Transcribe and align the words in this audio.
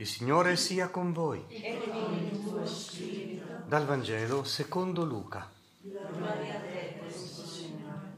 Il 0.00 0.06
Signore 0.06 0.56
sia 0.56 0.88
con 0.88 1.12
voi. 1.12 1.44
E 1.48 1.78
con 1.78 2.14
il 2.14 2.42
tuo 2.42 2.64
spirito. 2.64 3.64
Dal 3.66 3.84
Vangelo 3.84 4.44
secondo 4.44 5.04
Luca. 5.04 5.46
Gloria 5.82 6.56
a 6.56 6.60
te, 6.60 7.00
Cristo 7.00 7.44
Signore. 7.44 8.16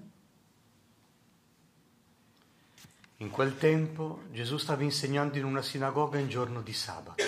In 3.16 3.30
quel 3.30 3.58
tempo 3.58 4.22
Gesù 4.30 4.58
stava 4.58 4.84
insegnando 4.84 5.38
in 5.38 5.44
una 5.44 5.60
sinagoga 5.60 6.18
in 6.18 6.28
giorno 6.28 6.62
di 6.62 6.72
sabato. 6.72 7.24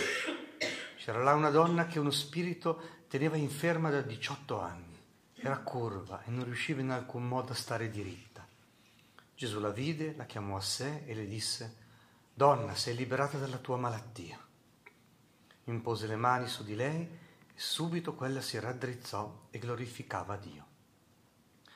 C'era 0.98 1.20
là 1.20 1.34
una 1.34 1.50
donna 1.50 1.86
che 1.86 1.98
uno 1.98 2.12
spirito 2.12 3.06
teneva 3.08 3.34
inferma 3.34 3.90
da 3.90 4.02
18 4.02 4.60
anni. 4.60 4.96
Era 5.34 5.58
curva 5.58 6.22
e 6.22 6.30
non 6.30 6.44
riusciva 6.44 6.80
in 6.80 6.90
alcun 6.90 7.26
modo 7.26 7.50
a 7.50 7.56
stare 7.56 7.90
diritta. 7.90 8.46
Gesù 9.34 9.58
la 9.58 9.70
vide, 9.70 10.14
la 10.16 10.26
chiamò 10.26 10.56
a 10.56 10.60
sé 10.60 11.02
e 11.06 11.14
le 11.14 11.26
disse, 11.26 11.82
Donna, 12.34 12.74
sei 12.74 12.96
liberata 12.96 13.38
dalla 13.38 13.58
tua 13.58 13.76
malattia 13.76 14.38
impose 15.64 16.06
le 16.06 16.16
mani 16.16 16.48
su 16.48 16.64
di 16.64 16.74
lei 16.74 17.02
e 17.02 17.52
subito 17.54 18.14
quella 18.14 18.40
si 18.40 18.58
raddrizzò 18.58 19.46
e 19.50 19.58
glorificava 19.58 20.36
Dio. 20.36 20.66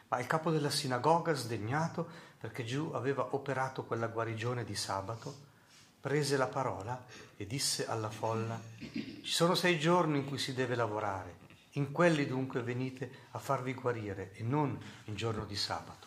Ma 0.08 0.18
il 0.18 0.26
capo 0.26 0.50
della 0.50 0.70
sinagoga, 0.70 1.34
sdegnato 1.34 2.26
perché 2.38 2.64
Gesù 2.64 2.90
aveva 2.94 3.34
operato 3.34 3.84
quella 3.84 4.08
guarigione 4.08 4.64
di 4.64 4.74
sabato, 4.74 5.46
prese 6.00 6.36
la 6.36 6.46
parola 6.46 7.04
e 7.36 7.46
disse 7.46 7.86
alla 7.86 8.10
folla, 8.10 8.60
ci 8.78 9.20
sono 9.22 9.54
sei 9.54 9.78
giorni 9.78 10.18
in 10.18 10.26
cui 10.26 10.38
si 10.38 10.54
deve 10.54 10.74
lavorare, 10.74 11.46
in 11.72 11.92
quelli 11.92 12.26
dunque 12.26 12.62
venite 12.62 13.26
a 13.32 13.38
farvi 13.38 13.74
guarire 13.74 14.32
e 14.32 14.42
non 14.42 14.78
il 15.04 15.14
giorno 15.14 15.44
di 15.44 15.56
sabato. 15.56 16.06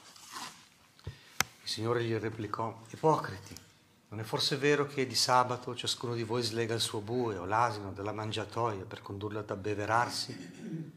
Il 1.04 1.70
Signore 1.70 2.04
gli 2.04 2.16
replicò, 2.16 2.82
ipocriti, 2.90 3.56
non 4.12 4.20
è 4.20 4.24
forse 4.24 4.58
vero 4.58 4.88
che 4.88 5.08
di 5.08 5.16
sabato 5.16 5.74
ciascuno 5.74 6.14
di 6.16 6.24
voi 6.24 6.44
slega 6.44 6.74
il 6.74 6.82
suo 6.82 7.00
bue 7.00 7.38
o 7.38 7.46
l'asino 7.46 7.94
dalla 7.94 8.12
mangiatoia 8.12 8.84
per 8.84 9.02
condurlo 9.02 9.40
ad 9.40 9.50
abbeverarsi? 9.50 10.92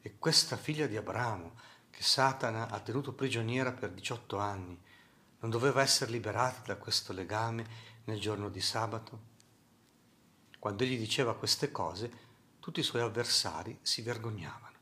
E 0.00 0.14
questa 0.20 0.56
figlia 0.56 0.86
di 0.86 0.96
Abramo, 0.96 1.54
che 1.90 2.04
Satana 2.04 2.68
ha 2.68 2.78
tenuto 2.78 3.12
prigioniera 3.12 3.72
per 3.72 3.90
18 3.90 4.38
anni, 4.38 4.80
non 5.40 5.50
doveva 5.50 5.82
essere 5.82 6.12
liberata 6.12 6.60
da 6.64 6.76
questo 6.76 7.12
legame 7.12 7.66
nel 8.04 8.20
giorno 8.20 8.48
di 8.48 8.60
sabato? 8.60 9.18
Quando 10.60 10.84
egli 10.84 10.96
diceva 10.96 11.34
queste 11.34 11.72
cose, 11.72 12.28
tutti 12.60 12.78
i 12.78 12.84
suoi 12.84 13.02
avversari 13.02 13.76
si 13.82 14.00
vergognavano, 14.02 14.76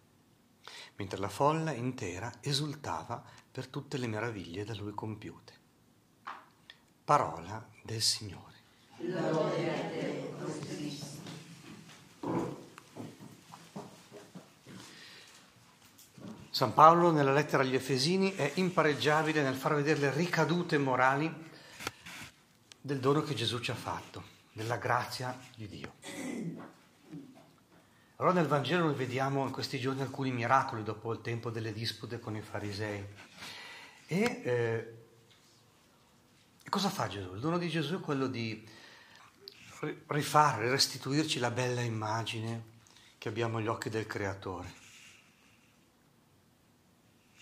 mentre 0.97 1.19
la 1.19 1.31
folla 1.31 1.73
intera 1.73 2.31
esultava 2.41 3.25
per 3.51 3.67
tutte 3.69 3.97
le 3.97 4.09
meraviglie 4.09 4.65
da 4.67 4.75
lui 4.75 4.93
compiute. 4.93 5.68
Parola 7.09 7.67
del 7.81 8.03
Signore. 8.03 8.53
Gloria 8.99 9.73
a 9.73 9.89
te, 9.89 10.31
Cristo. 10.61 11.23
San 16.51 16.75
Paolo 16.75 17.11
nella 17.11 17.33
lettera 17.33 17.63
agli 17.63 17.75
Efesini 17.75 18.35
è 18.35 18.53
impareggiabile 18.57 19.41
nel 19.41 19.55
far 19.55 19.75
vedere 19.75 20.01
le 20.01 20.13
ricadute 20.13 20.77
morali 20.77 21.35
del 22.79 23.01
dono 23.01 23.23
che 23.23 23.33
Gesù 23.33 23.59
ci 23.61 23.71
ha 23.71 23.75
fatto, 23.75 24.23
della 24.53 24.77
grazia 24.77 25.35
di 25.57 25.67
Dio. 25.67 25.95
Allora 28.17 28.35
nel 28.35 28.49
Vangelo 28.49 28.85
noi 28.85 28.95
vediamo 28.95 29.47
in 29.47 29.51
questi 29.51 29.81
giorni 29.81 30.03
alcuni 30.03 30.31
miracoli 30.31 30.83
dopo 30.83 31.11
il 31.15 31.23
tempo 31.23 31.49
delle 31.49 31.73
dispute 31.73 32.21
con 32.21 32.37
i 32.37 32.43
farisei. 32.43 33.03
E 34.11 34.41
eh, 34.45 34.98
cosa 36.69 36.91
fa 36.91 37.09
Gesù? 37.09 37.35
Il 37.35 37.41
dono 37.41 37.59
di 37.59 37.69
Gesù 37.69 37.99
è 37.99 38.01
quello 38.01 38.27
di 38.27 38.67
rifare, 40.09 40.71
restituirci 40.71 41.39
la 41.39 41.51
bella 41.51 41.81
immagine 41.81 42.77
che 43.19 43.29
abbiamo 43.29 43.59
agli 43.59 43.69
occhi 43.69 43.91
del 43.91 44.07
Creatore, 44.07 44.73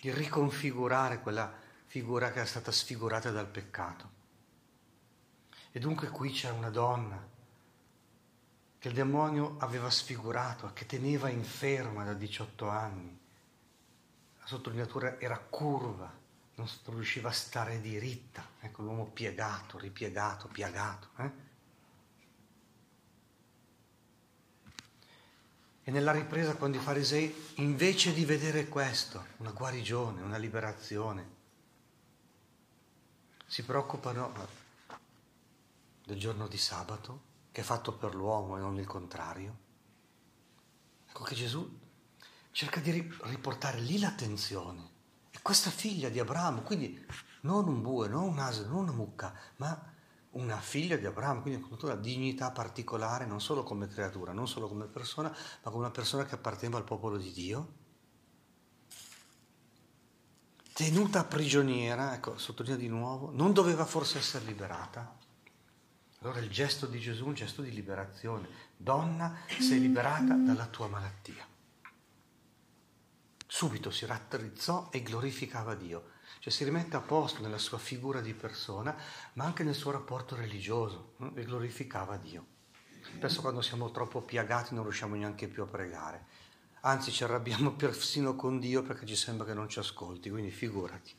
di 0.00 0.10
riconfigurare 0.12 1.20
quella 1.20 1.52
figura 1.86 2.30
che 2.30 2.42
è 2.42 2.46
stata 2.46 2.70
sfigurata 2.70 3.30
dal 3.30 3.46
peccato. 3.46 4.10
E 5.72 5.78
dunque 5.78 6.08
qui 6.08 6.30
c'è 6.30 6.50
una 6.50 6.70
donna 6.70 7.34
che 8.78 8.88
il 8.88 8.94
demonio 8.94 9.56
aveva 9.58 9.90
sfigurato, 9.90 10.70
che 10.72 10.86
teneva 10.86 11.28
inferma 11.28 12.04
da 12.04 12.12
18 12.12 12.68
anni. 12.68 13.18
La 14.38 14.46
sottolineatura 14.46 15.18
era 15.18 15.38
curva, 15.38 16.24
non 16.56 16.68
riusciva 16.86 17.28
a 17.28 17.32
stare 17.32 17.80
diritta. 17.80 18.46
Ecco 18.60 18.82
l'uomo 18.82 19.06
piegato, 19.06 19.78
ripiegato, 19.78 20.48
piagato. 20.48 21.08
Eh? 21.18 21.30
E 25.84 25.90
nella 25.92 26.12
ripresa, 26.12 26.56
quando 26.56 26.78
i 26.78 26.80
farisei, 26.80 27.52
invece 27.56 28.12
di 28.12 28.24
vedere 28.24 28.66
questo, 28.66 29.24
una 29.36 29.52
guarigione, 29.52 30.22
una 30.22 30.38
liberazione, 30.38 31.34
si 33.46 33.62
preoccupano 33.62 34.32
del 36.04 36.18
giorno 36.18 36.48
di 36.48 36.58
sabato, 36.58 37.22
che 37.52 37.60
è 37.60 37.64
fatto 37.64 37.92
per 37.92 38.14
l'uomo 38.14 38.56
e 38.56 38.60
non 38.60 38.78
il 38.78 38.86
contrario. 38.86 39.64
Ecco 41.08 41.22
che 41.22 41.34
Gesù 41.34 41.78
cerca 42.50 42.80
di 42.80 42.90
riportare 43.22 43.78
lì 43.78 43.98
l'attenzione. 43.98 44.94
Questa 45.42 45.70
figlia 45.70 46.08
di 46.08 46.18
Abramo, 46.18 46.62
quindi 46.62 47.04
non 47.42 47.68
un 47.68 47.82
bue, 47.82 48.08
non 48.08 48.24
un 48.24 48.38
asino, 48.38 48.68
non 48.68 48.78
una 48.78 48.92
mucca, 48.92 49.32
ma 49.56 49.94
una 50.32 50.58
figlia 50.58 50.96
di 50.96 51.06
Abramo, 51.06 51.40
quindi 51.40 51.60
con 51.60 51.70
tutta 51.70 51.92
una 51.92 52.00
dignità 52.00 52.50
particolare, 52.50 53.26
non 53.26 53.40
solo 53.40 53.62
come 53.62 53.88
creatura, 53.88 54.32
non 54.32 54.46
solo 54.46 54.68
come 54.68 54.86
persona, 54.86 55.28
ma 55.28 55.70
come 55.70 55.84
una 55.84 55.92
persona 55.92 56.24
che 56.24 56.34
apparteneva 56.34 56.78
al 56.78 56.84
popolo 56.84 57.16
di 57.16 57.32
Dio, 57.32 57.72
tenuta 60.72 61.24
prigioniera, 61.24 62.14
ecco, 62.14 62.36
sottolinea 62.36 62.76
di 62.76 62.88
nuovo, 62.88 63.30
non 63.32 63.52
doveva 63.54 63.86
forse 63.86 64.18
essere 64.18 64.44
liberata? 64.44 65.16
Allora 66.20 66.40
il 66.40 66.50
gesto 66.50 66.86
di 66.86 66.98
Gesù 66.98 67.24
è 67.24 67.28
un 67.28 67.34
gesto 67.34 67.62
di 67.62 67.72
liberazione. 67.72 68.48
Donna, 68.76 69.38
sei 69.58 69.80
liberata 69.80 70.34
dalla 70.34 70.66
tua 70.66 70.88
malattia. 70.88 71.46
Subito 73.46 73.90
si 73.90 74.04
raddrizzò 74.06 74.88
e 74.90 75.02
glorificava 75.02 75.74
Dio. 75.74 76.14
Cioè 76.40 76.52
si 76.52 76.64
rimette 76.64 76.96
a 76.96 77.00
posto 77.00 77.40
nella 77.40 77.58
sua 77.58 77.78
figura 77.78 78.20
di 78.20 78.34
persona, 78.34 78.94
ma 79.34 79.44
anche 79.44 79.62
nel 79.62 79.74
suo 79.74 79.92
rapporto 79.92 80.34
religioso, 80.34 81.14
e 81.34 81.44
glorificava 81.44 82.16
Dio. 82.16 82.46
Spesso 83.14 83.40
quando 83.40 83.62
siamo 83.62 83.90
troppo 83.90 84.20
piagati 84.20 84.74
non 84.74 84.82
riusciamo 84.82 85.14
neanche 85.14 85.46
più 85.46 85.62
a 85.62 85.66
pregare. 85.66 86.26
Anzi 86.80 87.12
ci 87.12 87.24
arrabbiamo 87.24 87.72
persino 87.76 88.34
con 88.34 88.58
Dio 88.58 88.82
perché 88.82 89.06
ci 89.06 89.16
sembra 89.16 89.46
che 89.46 89.54
non 89.54 89.68
ci 89.68 89.78
ascolti, 89.78 90.28
quindi 90.28 90.50
figurati. 90.50 91.14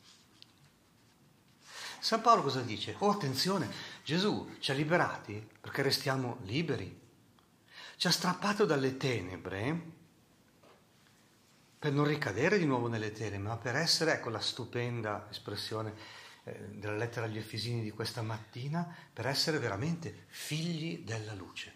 San 2.00 2.20
Paolo 2.20 2.42
cosa 2.42 2.60
dice? 2.60 2.94
Oh 2.98 3.10
attenzione, 3.10 3.68
Gesù 4.04 4.56
ci 4.60 4.70
ha 4.70 4.74
liberati 4.74 5.46
perché 5.60 5.82
restiamo 5.82 6.38
liberi. 6.42 7.06
Ci 7.96 8.06
ha 8.06 8.12
strappato 8.12 8.64
dalle 8.64 8.96
tenebre 8.96 9.96
per 11.78 11.92
non 11.92 12.04
ricadere 12.04 12.58
di 12.58 12.66
nuovo 12.66 12.88
nelle 12.88 13.12
tenebre, 13.12 13.38
ma 13.38 13.56
per 13.56 13.76
essere, 13.76 14.14
ecco 14.14 14.30
la 14.30 14.40
stupenda 14.40 15.28
espressione 15.30 15.94
eh, 16.44 16.68
della 16.72 16.96
lettera 16.96 17.26
agli 17.26 17.38
Efesini 17.38 17.82
di 17.82 17.90
questa 17.90 18.22
mattina, 18.22 18.92
per 19.12 19.26
essere 19.26 19.58
veramente 19.58 20.24
figli 20.28 21.04
della 21.04 21.34
luce. 21.34 21.72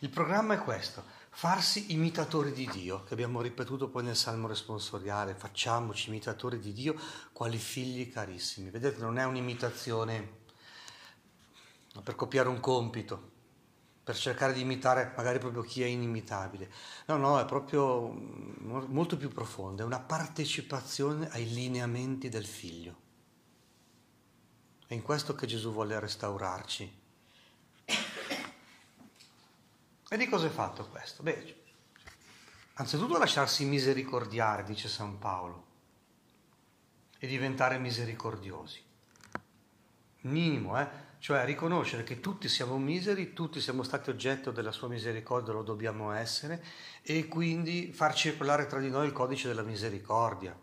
Il 0.00 0.10
programma 0.10 0.54
è 0.54 0.58
questo, 0.58 1.04
farsi 1.30 1.92
imitatori 1.92 2.52
di 2.52 2.68
Dio, 2.70 3.04
che 3.04 3.14
abbiamo 3.14 3.40
ripetuto 3.40 3.88
poi 3.88 4.02
nel 4.02 4.16
Salmo 4.16 4.46
responsoriale, 4.46 5.34
facciamoci 5.34 6.10
imitatori 6.10 6.58
di 6.58 6.72
Dio 6.72 6.94
quali 7.32 7.56
figli 7.56 8.10
carissimi. 8.10 8.68
Vedete, 8.68 9.00
non 9.00 9.18
è 9.18 9.24
un'imitazione 9.24 10.40
per 12.02 12.14
copiare 12.14 12.48
un 12.48 12.60
compito, 12.60 13.31
per 14.04 14.16
cercare 14.16 14.52
di 14.52 14.62
imitare 14.62 15.12
magari 15.16 15.38
proprio 15.38 15.62
chi 15.62 15.82
è 15.82 15.86
inimitabile. 15.86 16.70
No, 17.06 17.16
no, 17.16 17.38
è 17.38 17.44
proprio 17.44 18.10
molto 18.10 19.16
più 19.16 19.28
profonda, 19.28 19.82
è 19.82 19.86
una 19.86 20.00
partecipazione 20.00 21.28
ai 21.30 21.48
lineamenti 21.48 22.28
del 22.28 22.46
figlio. 22.46 22.96
È 24.86 24.94
in 24.94 25.02
questo 25.02 25.34
che 25.34 25.46
Gesù 25.46 25.72
vuole 25.72 25.98
restaurarci. 26.00 27.00
E 30.08 30.16
di 30.18 30.28
cosa 30.28 30.46
è 30.46 30.50
fatto 30.50 30.86
questo? 30.88 31.22
Beh, 31.22 31.62
anzitutto 32.74 33.16
lasciarsi 33.16 33.64
misericordiare, 33.64 34.64
dice 34.64 34.88
San 34.88 35.18
Paolo, 35.18 35.66
e 37.18 37.26
diventare 37.26 37.78
misericordiosi. 37.78 38.90
Minimo, 40.22 40.80
eh? 40.80 41.10
Cioè 41.18 41.44
riconoscere 41.44 42.02
che 42.02 42.18
tutti 42.18 42.48
siamo 42.48 42.78
miseri, 42.78 43.32
tutti 43.32 43.60
siamo 43.60 43.84
stati 43.84 44.10
oggetto 44.10 44.50
della 44.50 44.72
sua 44.72 44.88
misericordia, 44.88 45.52
lo 45.52 45.62
dobbiamo 45.62 46.10
essere, 46.10 46.64
e 47.02 47.28
quindi 47.28 47.92
far 47.92 48.12
circolare 48.14 48.66
tra 48.66 48.80
di 48.80 48.90
noi 48.90 49.06
il 49.06 49.12
codice 49.12 49.46
della 49.46 49.62
misericordia. 49.62 50.58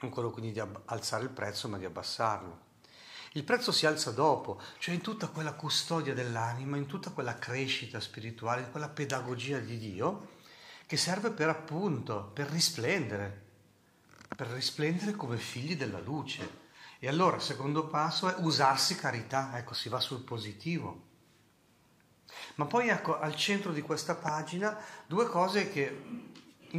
Non 0.00 0.10
quello 0.10 0.30
quindi 0.30 0.52
di 0.52 0.62
alzare 0.86 1.24
il 1.24 1.30
prezzo, 1.30 1.68
ma 1.68 1.78
di 1.78 1.86
abbassarlo. 1.86 2.68
Il 3.32 3.44
prezzo 3.44 3.72
si 3.72 3.86
alza 3.86 4.10
dopo, 4.10 4.60
cioè 4.78 4.94
in 4.94 5.00
tutta 5.00 5.28
quella 5.28 5.54
custodia 5.54 6.14
dell'anima, 6.14 6.76
in 6.76 6.86
tutta 6.86 7.10
quella 7.10 7.38
crescita 7.38 8.00
spirituale, 8.00 8.62
in 8.62 8.70
quella 8.70 8.88
pedagogia 8.88 9.58
di 9.58 9.78
Dio 9.78 10.38
che 10.84 10.96
serve 10.96 11.30
per 11.30 11.48
appunto, 11.48 12.30
per 12.34 12.48
risplendere, 12.48 13.42
per 14.34 14.48
risplendere 14.48 15.12
come 15.12 15.36
figli 15.36 15.76
della 15.76 16.00
luce. 16.00 16.68
E 17.00 17.08
allora 17.08 17.36
il 17.36 17.42
secondo 17.42 17.88
passo 17.88 18.28
è 18.28 18.40
usarsi 18.42 18.94
carità, 18.94 19.56
ecco, 19.58 19.74
si 19.74 19.88
va 19.88 19.98
sul 19.98 20.20
positivo. 20.20 21.08
Ma 22.56 22.66
poi 22.66 22.88
ecco 22.88 23.18
al 23.18 23.34
centro 23.34 23.72
di 23.72 23.80
questa 23.80 24.14
pagina 24.14 24.78
due 25.06 25.26
cose 25.26 25.70
che 25.70 26.28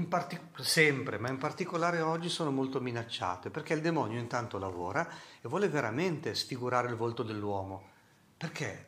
Partic- 0.08 0.62
sempre, 0.62 1.18
ma 1.18 1.28
in 1.28 1.38
particolare 1.38 2.00
oggi 2.00 2.30
sono 2.30 2.50
molto 2.50 2.80
minacciate, 2.80 3.50
perché 3.50 3.74
il 3.74 3.82
demonio 3.82 4.20
intanto 4.20 4.58
lavora 4.58 5.06
e 5.42 5.50
vuole 5.50 5.68
veramente 5.68 6.34
sfigurare 6.34 6.88
il 6.88 6.96
volto 6.96 7.24
dell'uomo. 7.24 7.90
Perché? 8.38 8.88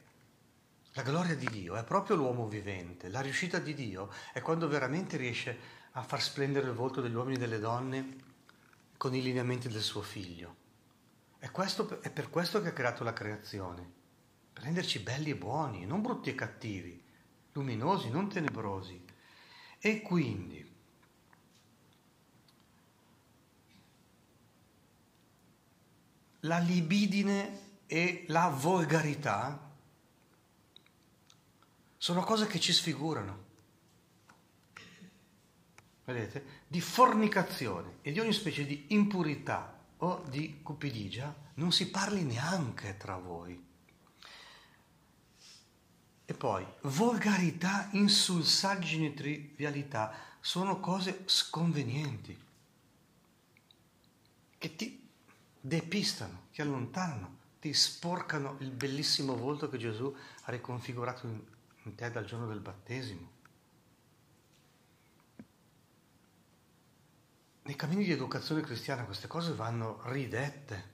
La 0.93 1.01
gloria 1.01 1.35
di 1.35 1.47
Dio 1.47 1.75
è 1.75 1.83
proprio 1.83 2.15
l'uomo 2.15 2.47
vivente, 2.47 3.09
la 3.09 3.19
riuscita 3.19 3.59
di 3.59 3.73
Dio 3.73 4.09
è 4.31 4.39
quando 4.39 4.69
veramente 4.69 5.17
riesce 5.17 5.59
a 5.91 6.03
far 6.03 6.21
splendere 6.21 6.67
il 6.67 6.73
volto 6.73 7.01
degli 7.01 7.15
uomini 7.15 7.35
e 7.35 7.39
delle 7.39 7.59
donne 7.59 8.17
con 8.95 9.13
i 9.13 9.21
lineamenti 9.21 9.67
del 9.67 9.81
suo 9.81 10.01
figlio. 10.01 10.62
È, 11.43 11.51
questo, 11.51 12.01
è 12.01 12.09
per 12.09 12.29
questo 12.29 12.61
che 12.61 12.69
ha 12.69 12.71
creato 12.71 13.03
la 13.03 13.11
creazione, 13.11 13.85
per 14.53 14.63
renderci 14.63 14.99
belli 14.99 15.31
e 15.31 15.35
buoni, 15.35 15.85
non 15.85 16.01
brutti 16.01 16.29
e 16.29 16.35
cattivi, 16.35 17.03
luminosi, 17.51 18.09
non 18.09 18.29
tenebrosi. 18.29 19.03
E 19.77 20.01
quindi 20.01 20.73
la 26.39 26.59
libidine 26.59 27.81
e 27.87 28.23
la 28.29 28.47
volgarità 28.47 29.69
sono 31.97 32.23
cose 32.23 32.47
che 32.47 32.61
ci 32.61 32.71
sfigurano. 32.71 33.43
Vedete? 36.05 36.61
Di 36.69 36.79
fornicazione 36.79 37.97
e 38.01 38.13
di 38.13 38.21
ogni 38.21 38.31
specie 38.31 38.65
di 38.65 38.85
impurità 38.93 39.81
o 40.03 40.23
di 40.27 40.59
cupidigia 40.61 41.33
non 41.55 41.71
si 41.71 41.89
parli 41.89 42.23
neanche 42.23 42.97
tra 42.97 43.17
voi. 43.17 43.71
E 46.25 46.33
poi, 46.33 46.65
volgarità, 46.83 47.89
insulsaggine, 47.91 49.13
trivialità 49.13 50.13
sono 50.39 50.79
cose 50.79 51.23
sconvenienti 51.25 52.37
che 54.57 54.75
ti 54.75 55.09
depistano, 55.59 56.47
ti 56.51 56.61
allontanano, 56.61 57.37
ti 57.59 57.73
sporcano 57.73 58.57
il 58.59 58.71
bellissimo 58.71 59.35
volto 59.35 59.69
che 59.69 59.77
Gesù 59.77 60.13
ha 60.43 60.51
riconfigurato 60.51 61.27
in 61.83 61.95
te 61.95 62.11
dal 62.11 62.25
giorno 62.25 62.47
del 62.47 62.59
battesimo. 62.59 63.31
Nei 67.63 67.75
cammini 67.75 68.03
di 68.03 68.11
educazione 68.11 68.61
cristiana 68.61 69.05
queste 69.05 69.27
cose 69.27 69.53
vanno 69.53 70.01
ridette. 70.03 70.91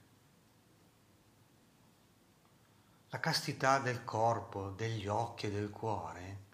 La 3.09 3.19
castità 3.19 3.79
del 3.79 4.03
corpo, 4.03 4.69
degli 4.69 5.07
occhi 5.07 5.47
e 5.47 5.51
del 5.51 5.71
cuore 5.71 6.47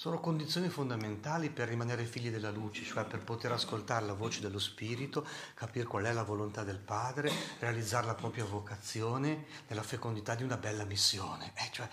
sono 0.00 0.18
condizioni 0.18 0.70
fondamentali 0.70 1.50
per 1.50 1.68
rimanere 1.68 2.06
figli 2.06 2.30
della 2.30 2.50
luce, 2.50 2.84
cioè 2.84 3.04
per 3.04 3.22
poter 3.22 3.52
ascoltare 3.52 4.06
la 4.06 4.14
voce 4.14 4.40
dello 4.40 4.58
Spirito, 4.58 5.28
capire 5.52 5.84
qual 5.84 6.04
è 6.04 6.12
la 6.14 6.22
volontà 6.22 6.64
del 6.64 6.78
Padre, 6.78 7.30
realizzare 7.58 8.06
la 8.06 8.14
propria 8.14 8.46
vocazione 8.46 9.44
nella 9.68 9.82
fecondità 9.82 10.34
di 10.34 10.42
una 10.42 10.56
bella 10.56 10.84
missione. 10.84 11.52
Eh, 11.54 11.68
cioè, 11.70 11.86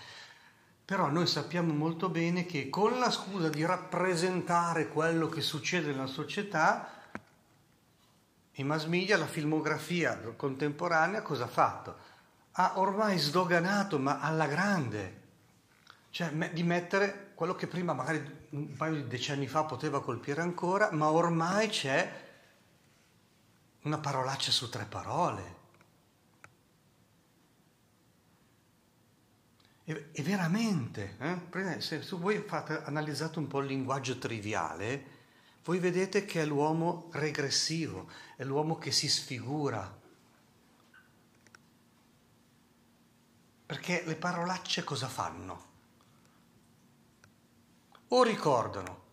però 0.88 1.10
noi 1.10 1.26
sappiamo 1.26 1.74
molto 1.74 2.08
bene 2.08 2.46
che 2.46 2.70
con 2.70 2.98
la 2.98 3.10
scusa 3.10 3.50
di 3.50 3.62
rappresentare 3.62 4.88
quello 4.88 5.28
che 5.28 5.42
succede 5.42 5.90
nella 5.90 6.06
società, 6.06 6.88
i 8.52 8.64
mass 8.64 8.86
media, 8.86 9.18
la 9.18 9.26
filmografia 9.26 10.18
contemporanea 10.34 11.20
cosa 11.20 11.44
ha 11.44 11.48
fatto? 11.48 11.96
Ha 12.52 12.72
ormai 12.76 13.18
sdoganato, 13.18 13.98
ma 13.98 14.20
alla 14.20 14.46
grande, 14.46 15.20
cioè 16.08 16.30
di 16.54 16.62
mettere 16.62 17.32
quello 17.34 17.54
che 17.54 17.66
prima 17.66 17.92
magari 17.92 18.46
un 18.48 18.74
paio 18.74 18.94
di 18.94 19.08
decenni 19.08 19.46
fa 19.46 19.64
poteva 19.64 20.00
colpire 20.00 20.40
ancora, 20.40 20.88
ma 20.92 21.10
ormai 21.10 21.68
c'è 21.68 22.28
una 23.82 23.98
parolaccia 23.98 24.50
su 24.50 24.70
tre 24.70 24.86
parole. 24.86 25.57
E, 29.88 30.10
e 30.12 30.22
veramente, 30.22 31.16
eh? 31.18 31.80
se 31.80 32.04
voi 32.10 32.42
fate, 32.46 32.82
analizzate 32.84 33.38
un 33.38 33.46
po' 33.46 33.60
il 33.60 33.68
linguaggio 33.68 34.18
triviale, 34.18 35.16
voi 35.64 35.78
vedete 35.78 36.26
che 36.26 36.42
è 36.42 36.44
l'uomo 36.44 37.08
regressivo, 37.12 38.10
è 38.36 38.44
l'uomo 38.44 38.76
che 38.76 38.92
si 38.92 39.08
sfigura. 39.08 39.96
Perché 43.64 44.02
le 44.04 44.16
parolacce 44.16 44.84
cosa 44.84 45.08
fanno? 45.08 45.68
o 48.08 48.22
ricordano 48.22 49.06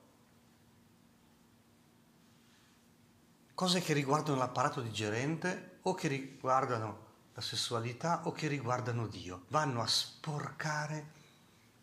cose 3.54 3.82
che 3.82 3.94
riguardano 3.94 4.38
l'apparato 4.38 4.82
digerente 4.82 5.80
o 5.84 5.94
che 5.94 6.08
riguardano 6.08 7.05
la 7.36 7.42
sessualità 7.42 8.26
o 8.26 8.32
che 8.32 8.48
riguardano 8.48 9.08
Dio. 9.08 9.44
Vanno 9.50 9.82
a 9.82 9.88
sporcare 9.88 11.12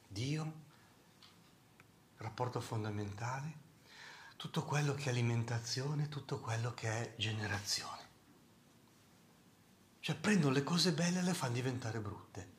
Dio, 0.08 0.52
rapporto 2.16 2.60
fondamentale, 2.60 3.60
tutto 4.36 4.64
quello 4.64 4.94
che 4.94 5.04
è 5.04 5.08
alimentazione, 5.10 6.08
tutto 6.08 6.40
quello 6.40 6.72
che 6.74 6.88
è 6.88 7.14
generazione. 7.16 8.00
Cioè 10.00 10.16
prendono 10.16 10.54
le 10.54 10.64
cose 10.64 10.92
belle 10.92 11.20
e 11.20 11.22
le 11.22 11.34
fanno 11.34 11.54
diventare 11.54 12.00
brutte. 12.00 12.50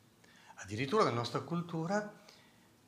Addirittura 0.54 1.04
nella 1.04 1.16
nostra 1.16 1.40
cultura 1.40 2.22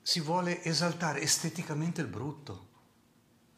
si 0.01 0.21
vuole 0.21 0.63
esaltare 0.63 1.21
esteticamente 1.21 2.01
il 2.01 2.07
brutto, 2.07 2.75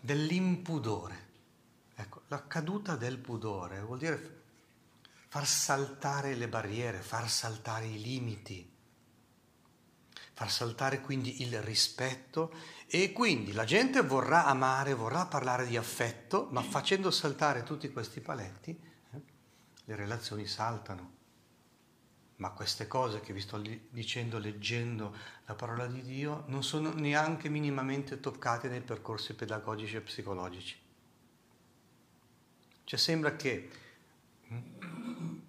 dell'impudore. 0.00 1.30
Ecco, 1.94 2.22
la 2.28 2.46
caduta 2.46 2.96
del 2.96 3.18
pudore 3.18 3.80
vuol 3.80 3.98
dire 3.98 4.40
far 5.28 5.46
saltare 5.46 6.34
le 6.34 6.48
barriere, 6.48 7.00
far 7.00 7.28
saltare 7.28 7.86
i 7.86 8.00
limiti, 8.00 8.70
far 10.32 10.50
saltare 10.50 11.00
quindi 11.00 11.42
il 11.42 11.62
rispetto 11.62 12.52
e 12.86 13.12
quindi 13.12 13.52
la 13.52 13.64
gente 13.64 14.02
vorrà 14.02 14.46
amare, 14.46 14.94
vorrà 14.94 15.26
parlare 15.26 15.66
di 15.66 15.76
affetto, 15.76 16.48
ma 16.50 16.62
facendo 16.62 17.10
saltare 17.10 17.62
tutti 17.62 17.90
questi 17.90 18.20
paletti 18.20 18.90
le 19.84 19.96
relazioni 19.96 20.46
saltano. 20.46 21.20
Ma 22.42 22.50
queste 22.50 22.88
cose 22.88 23.20
che 23.20 23.32
vi 23.32 23.40
sto 23.40 23.62
dicendo 23.90 24.38
leggendo 24.38 25.14
la 25.46 25.54
parola 25.54 25.86
di 25.86 26.02
Dio 26.02 26.42
non 26.48 26.64
sono 26.64 26.92
neanche 26.92 27.48
minimamente 27.48 28.18
toccate 28.18 28.66
nei 28.66 28.80
percorsi 28.80 29.36
pedagogici 29.36 29.94
e 29.94 30.00
psicologici. 30.00 30.76
Cioè 32.82 32.98
sembra 32.98 33.36
che 33.36 33.70
hm, 34.48 35.40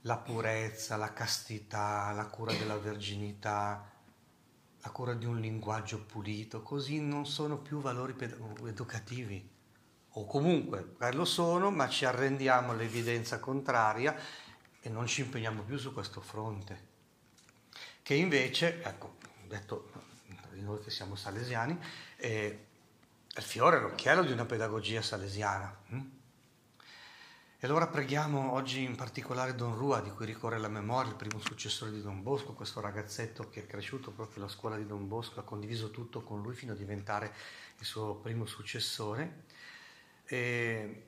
la 0.00 0.16
purezza, 0.16 0.96
la 0.96 1.12
castità, 1.12 2.10
la 2.12 2.28
cura 2.28 2.54
della 2.54 2.78
verginità, 2.78 3.92
la 4.80 4.90
cura 4.92 5.12
di 5.12 5.26
un 5.26 5.38
linguaggio 5.38 6.06
pulito, 6.06 6.62
così 6.62 7.02
non 7.02 7.26
sono 7.26 7.58
più 7.58 7.82
valori 7.82 8.16
educativi 8.64 9.46
o 10.08 10.24
comunque 10.24 10.94
lo 11.12 11.26
sono, 11.26 11.70
ma 11.70 11.86
ci 11.86 12.06
arrendiamo 12.06 12.72
all'evidenza 12.72 13.38
contraria 13.40 14.16
e 14.86 14.90
non 14.90 15.06
ci 15.06 15.22
impegniamo 15.22 15.62
più 15.62 15.78
su 15.78 15.94
questo 15.94 16.20
fronte. 16.20 16.92
Che 18.02 18.14
invece, 18.14 18.82
ecco, 18.82 19.16
detto 19.46 19.90
di 20.52 20.60
noi 20.60 20.78
che 20.80 20.90
siamo 20.90 21.14
salesiani, 21.14 21.78
è 22.16 22.58
il 23.36 23.42
fiore 23.42 23.78
all'occhiello 23.78 24.22
di 24.22 24.30
una 24.30 24.44
pedagogia 24.44 25.00
salesiana. 25.00 25.74
Hm? 25.88 26.00
E 27.58 27.66
allora 27.66 27.86
preghiamo 27.86 28.52
oggi 28.52 28.82
in 28.82 28.94
particolare 28.94 29.54
Don 29.54 29.74
Rua, 29.74 30.02
di 30.02 30.10
cui 30.10 30.26
ricorre 30.26 30.58
la 30.58 30.68
memoria, 30.68 31.12
il 31.12 31.16
primo 31.16 31.40
successore 31.40 31.90
di 31.90 32.02
Don 32.02 32.22
Bosco, 32.22 32.52
questo 32.52 32.82
ragazzetto 32.82 33.48
che 33.48 33.62
è 33.62 33.66
cresciuto 33.66 34.10
proprio 34.10 34.42
alla 34.42 34.52
scuola 34.52 34.76
di 34.76 34.84
Don 34.84 35.08
Bosco, 35.08 35.40
ha 35.40 35.44
condiviso 35.44 35.90
tutto 35.90 36.20
con 36.20 36.42
lui 36.42 36.54
fino 36.54 36.72
a 36.72 36.76
diventare 36.76 37.32
il 37.78 37.86
suo 37.86 38.16
primo 38.16 38.44
successore 38.44 39.44
e 40.26 41.06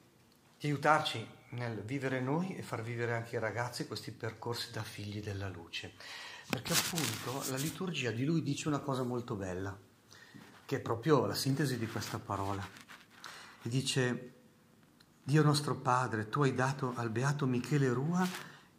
di 0.58 0.66
aiutarci 0.66 1.44
nel 1.56 1.82
vivere 1.82 2.20
noi 2.20 2.54
e 2.54 2.62
far 2.62 2.82
vivere 2.82 3.14
anche 3.14 3.36
ai 3.36 3.42
ragazzi 3.42 3.86
questi 3.86 4.12
percorsi 4.12 4.70
da 4.70 4.82
figli 4.82 5.22
della 5.22 5.48
luce. 5.48 5.94
Perché 6.48 6.74
appunto 6.74 7.50
la 7.50 7.56
liturgia 7.56 8.10
di 8.10 8.24
lui 8.24 8.42
dice 8.42 8.68
una 8.68 8.78
cosa 8.78 9.02
molto 9.02 9.34
bella. 9.34 9.76
che 10.66 10.76
è 10.76 10.80
proprio 10.80 11.26
la 11.26 11.34
sintesi 11.34 11.78
di 11.78 11.86
questa 11.86 12.18
parola. 12.18 12.60
E 13.62 13.68
dice, 13.68 14.32
Dio 15.22 15.42
nostro 15.44 15.76
Padre, 15.76 16.28
tu 16.28 16.42
hai 16.42 16.54
dato 16.54 16.92
al 16.96 17.10
beato 17.10 17.46
Michele 17.46 17.92
Rua, 17.92 18.26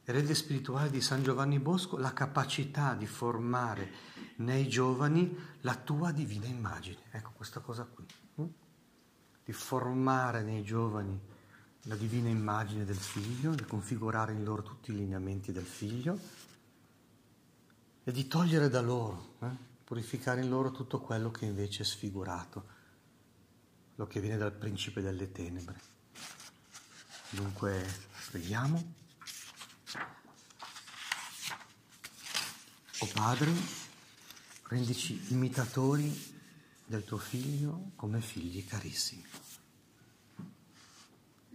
erede 0.03 0.35
spirituale 0.35 0.89
di 0.89 0.99
San 0.99 1.23
Giovanni 1.23 1.59
Bosco, 1.59 1.97
la 1.97 2.11
capacità 2.11 2.93
di 2.93 3.05
formare 3.05 3.89
nei 4.37 4.67
giovani 4.67 5.33
la 5.61 5.75
tua 5.75 6.11
divina 6.11 6.45
immagine. 6.45 7.03
Ecco 7.11 7.31
questa 7.37 7.61
cosa 7.61 7.85
qui, 7.85 8.05
hm? 8.35 8.45
di 9.45 9.53
formare 9.53 10.43
nei 10.43 10.63
giovani 10.63 11.35
la 11.87 11.95
divina 11.95 12.27
immagine 12.27 12.83
del 12.83 12.97
figlio, 12.97 13.55
di 13.55 13.63
configurare 13.63 14.33
in 14.33 14.43
loro 14.43 14.61
tutti 14.61 14.91
i 14.91 14.95
lineamenti 14.95 15.53
del 15.53 15.65
figlio 15.65 16.19
e 18.03 18.11
di 18.11 18.27
togliere 18.27 18.69
da 18.69 18.81
loro, 18.81 19.35
eh? 19.41 19.49
purificare 19.85 20.41
in 20.41 20.49
loro 20.49 20.71
tutto 20.71 20.99
quello 20.99 21.31
che 21.31 21.45
invece 21.45 21.83
è 21.83 21.85
sfigurato, 21.85 22.65
quello 23.95 24.09
che 24.09 24.19
viene 24.19 24.35
dal 24.35 24.51
principe 24.51 25.01
delle 25.01 25.31
tenebre. 25.31 25.79
Dunque 27.29 27.85
preghiamo. 28.31 28.95
O 32.99 33.07
Padre, 33.13 33.51
rendici 34.63 35.31
imitatori 35.31 36.35
del 36.85 37.05
tuo 37.05 37.17
Figlio 37.17 37.91
come 37.95 38.19
figli 38.19 38.65
carissimi. 38.65 39.25